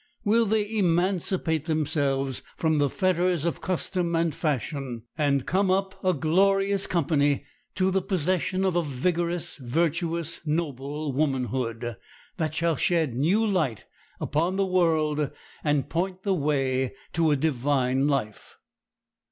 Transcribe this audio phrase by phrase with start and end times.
[0.25, 6.11] Will they emancipate themselves from the fetters of custom and fashion, and come up, a
[6.11, 11.97] glorious company, to the possession of a vigorous, virtuous, noble womanhood,
[12.37, 13.85] that shall shed new light
[14.19, 15.29] upon the world
[15.63, 18.57] and point the way to a divine life?